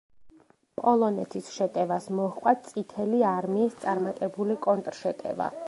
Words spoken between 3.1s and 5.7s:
არმიის წარმატებული კონტრშეტევა.